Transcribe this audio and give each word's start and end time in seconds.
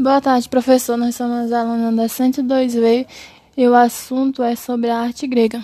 Boa 0.00 0.18
tarde, 0.18 0.48
professor. 0.48 0.96
Nós 0.96 1.14
somos 1.14 1.52
alunos 1.52 1.94
da 1.94 2.06
102V 2.06 3.06
e 3.54 3.68
o 3.68 3.74
assunto 3.74 4.42
é 4.42 4.56
sobre 4.56 4.88
a 4.88 4.98
arte 4.98 5.26
grega. 5.26 5.62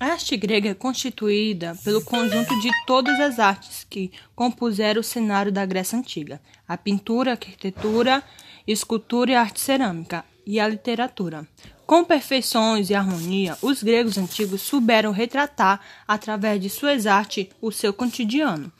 A 0.00 0.06
arte 0.06 0.34
grega 0.34 0.70
é 0.70 0.74
constituída 0.74 1.76
pelo 1.84 2.02
conjunto 2.02 2.58
de 2.58 2.70
todas 2.86 3.20
as 3.20 3.38
artes 3.38 3.84
que 3.84 4.10
compuseram 4.34 5.02
o 5.02 5.04
cenário 5.04 5.52
da 5.52 5.66
Grécia 5.66 5.98
Antiga: 5.98 6.40
a 6.66 6.78
pintura, 6.78 7.32
a 7.32 7.34
arquitetura, 7.34 8.22
escultura 8.66 9.32
e 9.32 9.34
a 9.34 9.42
arte 9.42 9.60
cerâmica, 9.60 10.24
e 10.46 10.58
a 10.58 10.66
literatura. 10.66 11.46
Com 11.90 12.04
perfeições 12.04 12.88
e 12.88 12.94
harmonia, 12.94 13.58
os 13.60 13.82
gregos 13.82 14.16
antigos 14.16 14.62
souberam 14.62 15.10
retratar, 15.10 15.80
através 16.06 16.60
de 16.60 16.70
suas 16.70 17.04
artes, 17.04 17.48
o 17.60 17.72
seu 17.72 17.92
cotidiano. 17.92 18.70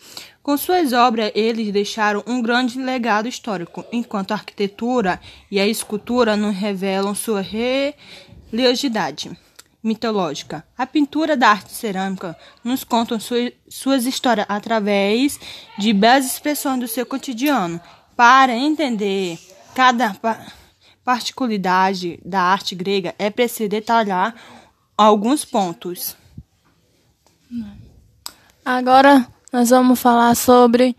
Com 0.41 0.57
suas 0.57 0.93
obras, 0.93 1.33
eles 1.35 1.73
deixaram 1.73 2.23
um 2.25 2.41
grande 2.41 2.81
legado 2.81 3.27
histórico, 3.27 3.85
enquanto 3.91 4.31
a 4.31 4.37
arquitetura 4.37 5.21
e 5.51 5.59
a 5.59 5.67
escultura 5.67 6.37
nos 6.37 6.55
revelam 6.55 7.13
sua 7.13 7.43
religiosidade 7.43 9.37
mitológica. 9.83 10.65
A 10.79 10.87
pintura 10.87 11.37
da 11.37 11.49
arte 11.49 11.73
cerâmica 11.73 12.39
nos 12.63 12.85
conta 12.85 13.19
sua, 13.19 13.53
suas 13.69 14.07
histórias 14.07 14.47
através 14.49 15.37
de 15.77 15.93
belas 15.93 16.27
expressões 16.27 16.79
do 16.79 16.87
seu 16.87 17.05
cotidiano. 17.05 17.81
Para 18.15 18.55
entender 18.55 19.37
cada 19.75 20.15
particularidade 21.05 22.21
da 22.25 22.41
arte 22.41 22.75
grega, 22.75 23.15
é 23.19 23.31
preciso 23.31 23.69
detalhar 23.69 24.35
alguns 24.97 25.45
pontos. 25.45 26.17
Agora 28.65 29.27
nós 29.53 29.71
vamos 29.71 30.01
falar 30.01 30.35
sobre 30.37 30.97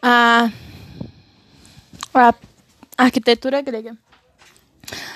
a, 0.00 0.50
a 2.14 2.34
arquitetura 2.96 3.60
grega. 3.60 3.96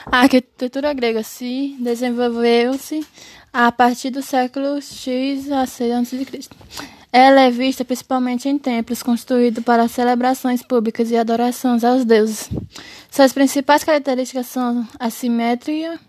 A 0.04 0.20
arquitetura 0.20 0.92
grega 0.92 1.22
se 1.22 1.76
desenvolveu-se 1.80 3.06
a 3.52 3.70
partir 3.70 4.10
do 4.10 4.20
século 4.20 4.80
X 4.82 5.50
a 5.50 5.66
C 5.66 5.92
a.C. 5.92 6.48
Ela 7.12 7.42
é 7.42 7.50
vista 7.50 7.84
principalmente 7.84 8.48
em 8.48 8.58
templos 8.58 9.02
construídos 9.02 9.62
para 9.62 9.86
celebrações 9.86 10.62
públicas 10.62 11.10
e 11.10 11.16
adorações 11.16 11.84
aos 11.84 12.06
deuses. 12.06 12.48
Suas 13.10 13.34
principais 13.34 13.84
características 13.84 14.46
são 14.46 14.88
a 14.98 15.10
simetria, 15.10 16.00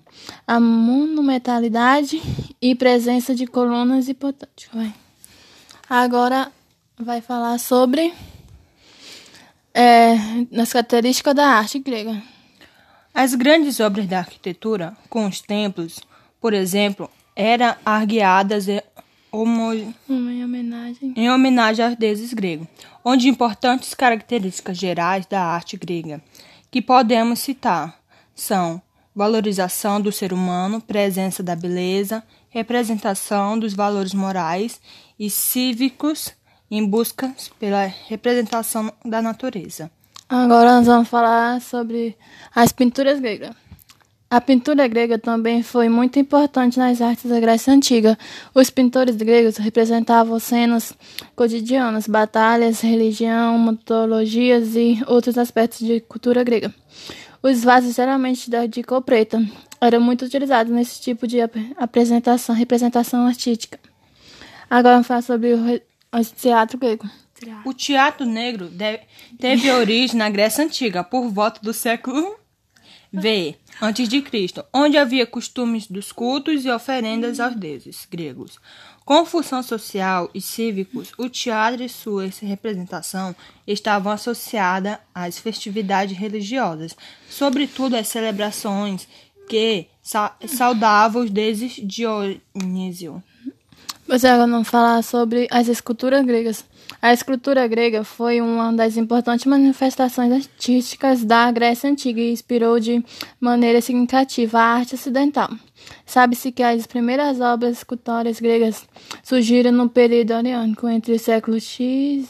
a 0.48 0.62
monumentalidade 0.62 2.22
e 2.62 2.74
presença 2.74 3.36
de 3.36 3.46
colunas 3.46 4.08
importantes. 4.08 4.70
Agora 5.90 6.50
vai 6.98 7.20
falar 7.20 7.59
sobre 7.59 8.14
é, 9.74 10.14
as 10.58 10.72
características 10.72 11.36
da 11.36 11.48
arte 11.48 11.80
grega. 11.80 12.24
As 13.14 13.36
grandes 13.36 13.81
obras 13.81 14.08
da 14.08 14.20
arquitetura, 14.20 14.96
com 15.09 15.28
os 15.28 15.42
templos, 15.42 16.00
por 16.40 16.54
exemplo, 16.54 17.12
eram 17.36 17.76
argueadas 17.86 18.68
Homo... 19.34 19.74
Em 20.08 20.43
homenagem. 20.64 21.14
Em 21.16 21.30
homenagem 21.30 21.86
aos 21.86 21.95
deuses 21.95 22.33
gregos, 22.33 22.67
onde 23.03 23.28
importantes 23.28 23.94
características 23.94 24.78
gerais 24.78 25.25
da 25.25 25.42
arte 25.44 25.75
grega 25.78 26.22
que 26.72 26.81
podemos 26.81 27.39
citar 27.39 28.00
são 28.33 28.81
valorização 29.16 30.02
do 30.02 30.11
ser 30.11 30.34
humano, 30.34 30.81
presença 30.81 31.44
da 31.44 31.56
beleza, 31.56 32.23
representação 32.50 33.59
dos 33.59 33.73
valores 33.73 34.14
morais 34.14 34.81
e 35.19 35.30
cívicos 35.30 36.34
em 36.72 36.84
busca 36.84 37.31
pela 37.59 37.86
representação 37.86 38.91
da 39.06 39.22
natureza. 39.22 39.91
Agora 40.28 40.78
nós 40.78 40.88
vamos 40.88 41.09
falar 41.09 41.61
sobre 41.61 42.17
as 42.56 42.72
pinturas 42.72 43.19
gregas. 43.19 43.56
A 44.34 44.42
pintura 44.42 44.88
grega 44.88 45.20
também 45.20 45.62
foi 45.62 45.88
muito 45.88 46.17
importante 46.17 46.80
nas 46.80 47.00
artes 47.03 47.30
da 47.30 47.39
Grécia 47.39 47.72
Antiga. 47.72 48.17
Os 48.52 48.72
pintores 48.72 49.16
gregos 49.16 49.58
representavam 49.58 50.40
cenas 50.40 50.91
cotidianas, 51.35 52.08
batalhas, 52.08 52.81
religião, 52.81 53.59
mitologias 53.59 54.75
e 54.75 55.00
outros 55.06 55.38
aspectos 55.38 55.85
de 55.85 56.00
cultura 56.00 56.44
grega. 56.44 56.74
Os 57.44 57.63
vasos, 57.63 57.94
geralmente 57.94 58.50
de 58.68 58.81
cor 58.81 59.03
preta, 59.03 59.40
eram 59.80 60.02
muito 60.02 60.25
utilizados 60.25 60.74
nesse 60.74 61.00
tipo 61.00 61.28
de 61.28 61.38
apresentação, 61.78 62.56
representação 62.56 63.28
artística. 63.28 63.79
Agora 64.68 64.96
vamos 64.96 65.06
falar 65.06 65.22
sobre 65.22 65.53
o, 65.53 65.79
teatro 66.35 66.79
grego. 66.79 67.08
O 67.63 67.72
teatro 67.72 68.25
negro 68.25 68.66
deve, 68.66 69.03
teve 69.38 69.69
origem 69.69 70.18
na 70.18 70.28
Grécia 70.31 70.66
Antiga, 70.66 71.03
por 71.03 71.29
volta 71.29 71.59
do 71.62 71.72
século 71.72 72.41
V 73.13 73.56
antes 73.79 74.09
de 74.09 74.22
Cristo, 74.22 74.66
onde 74.74 74.97
havia 74.97 75.28
costumes 75.28 75.85
dos 75.85 76.12
cultos 76.12 76.66
e 76.66 76.72
oferendas 76.72 77.40
aos 77.40 77.56
deuses 77.56 78.07
gregos. 78.09 78.59
Com 79.06 79.24
função 79.24 79.62
social 79.62 80.31
e 80.34 80.41
cívicos, 80.41 81.12
o 81.18 81.29
teatro 81.29 81.84
e 81.84 81.90
sua 81.90 82.28
representação 82.41 83.35
estavam 83.68 84.12
associadas 84.12 84.97
às 85.13 85.38
festividades 85.38 86.18
religiosas, 86.18 86.96
sobretudo 87.29 87.96
às 87.96 88.07
celebrações 88.07 89.07
que 89.47 89.88
saudavam 90.47 91.23
os 91.23 91.29
deuses 91.29 91.73
Dionísio. 91.84 93.22
Você 94.13 94.28
agora 94.28 94.46
não 94.46 94.63
falar 94.63 95.01
sobre 95.01 95.47
as 95.50 95.68
esculturas 95.68 96.24
gregas. 96.24 96.63
A 97.01 97.12
escultura 97.12 97.66
grega 97.66 98.03
foi 98.03 98.41
uma 98.41 98.72
das 98.72 98.96
importantes 98.96 99.47
manifestações 99.47 100.31
artísticas 100.31 101.24
da 101.25 101.51
Grécia 101.51 101.90
Antiga 101.90 102.22
e 102.22 102.31
inspirou 102.31 102.79
de 102.79 103.03
maneira 103.40 103.81
significativa 103.81 104.59
a 104.59 104.75
arte 104.75 104.94
ocidental. 104.94 105.50
Sabe-se 106.06 106.52
que 106.52 106.62
as 106.62 106.85
primeiras 106.85 107.41
obras 107.41 107.79
escultóricas 107.79 108.40
gregas 108.40 108.88
surgiram 109.23 109.72
no 109.72 109.90
período 109.90 110.35
oriânico, 110.35 110.88
entre 110.88 111.13
o 111.13 111.19
século 111.19 111.59
X 111.59 112.29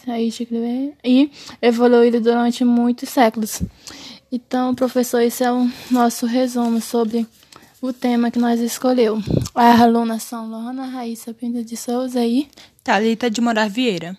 e 1.04 1.32
evoluíram 1.62 2.22
durante 2.22 2.64
muitos 2.64 3.10
séculos. 3.10 3.62
Então, 4.32 4.74
professor, 4.74 5.20
esse 5.20 5.44
é 5.44 5.52
o 5.52 5.70
nosso 5.92 6.26
resumo 6.28 6.80
sobre 6.80 7.28
o 7.84 7.92
tema 7.92 8.32
que 8.32 8.40
nós 8.40 8.62
escolheu. 8.62 9.22
A 9.54 9.84
alunas 9.84 10.24
são 10.24 10.50
Lona 10.50 10.86
Raíssa 10.86 11.34
Pinto 11.34 11.66
de 11.66 11.76
Souza 11.76 12.26
e 12.26 12.48
Thalita 12.82 13.30
de 13.30 13.42
Morar 13.42 13.70
Vieira. 13.70 14.18